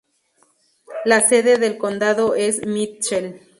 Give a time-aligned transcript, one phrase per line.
[1.05, 3.39] La sede del condado es Mitchell.